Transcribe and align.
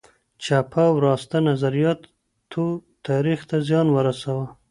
چپه 0.43 0.83
او 0.91 0.95
راسته 1.07 1.37
نظریاتو 1.49 2.63
تاریخ 3.07 3.39
ته 3.49 3.57
زیان 3.67 3.87
ورساوه. 3.91 4.47